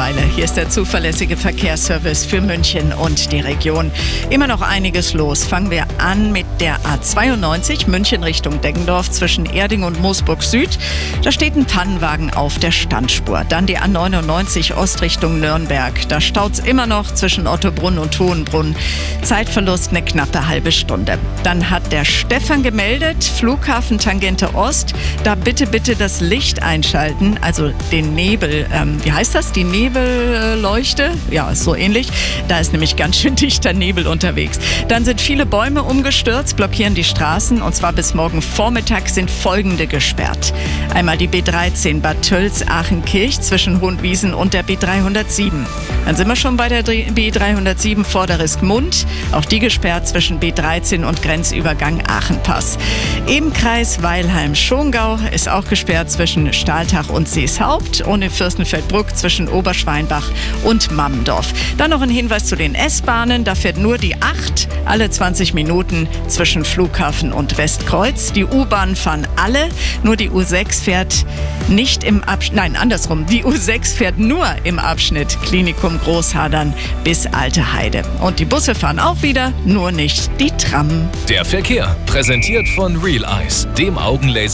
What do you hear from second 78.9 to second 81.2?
auch wieder, nur nicht die Tram.